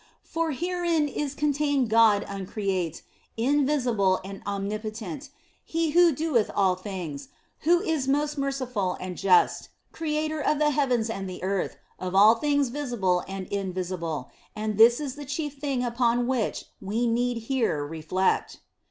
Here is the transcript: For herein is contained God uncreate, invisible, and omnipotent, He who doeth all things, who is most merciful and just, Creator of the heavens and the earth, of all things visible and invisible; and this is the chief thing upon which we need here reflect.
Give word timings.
For 0.23 0.49
herein 0.53 1.07
is 1.07 1.35
contained 1.35 1.91
God 1.91 2.25
uncreate, 2.27 3.03
invisible, 3.37 4.19
and 4.25 4.41
omnipotent, 4.47 5.29
He 5.63 5.91
who 5.91 6.11
doeth 6.11 6.49
all 6.55 6.73
things, 6.73 7.27
who 7.59 7.81
is 7.81 8.07
most 8.07 8.35
merciful 8.35 8.97
and 8.99 9.15
just, 9.15 9.69
Creator 9.91 10.39
of 10.41 10.57
the 10.57 10.71
heavens 10.71 11.07
and 11.07 11.29
the 11.29 11.43
earth, 11.43 11.77
of 11.99 12.15
all 12.15 12.33
things 12.33 12.69
visible 12.69 13.23
and 13.27 13.45
invisible; 13.49 14.31
and 14.55 14.79
this 14.79 14.99
is 14.99 15.13
the 15.17 15.25
chief 15.25 15.59
thing 15.59 15.83
upon 15.83 16.25
which 16.25 16.65
we 16.81 17.05
need 17.05 17.37
here 17.43 17.85
reflect. 17.85 18.57